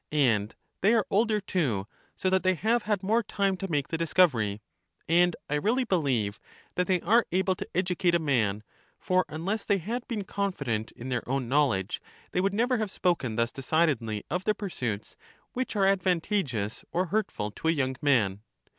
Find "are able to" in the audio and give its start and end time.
7.01-7.69